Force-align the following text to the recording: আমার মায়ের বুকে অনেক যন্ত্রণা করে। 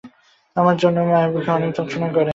আমার 0.55 0.75
মায়ের 1.09 1.31
বুকে 1.33 1.51
অনেক 1.51 1.71
যন্ত্রণা 1.77 2.07
করে। 2.09 2.29